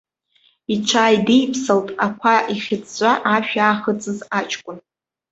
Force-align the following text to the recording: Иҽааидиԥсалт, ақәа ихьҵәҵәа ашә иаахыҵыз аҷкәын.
Иҽааидиԥсалт, 0.73 1.87
ақәа 2.05 2.33
ихьҵәҵәа 2.53 3.11
ашә 3.33 3.51
иаахыҵыз 3.57 4.19
аҷкәын. 4.39 4.77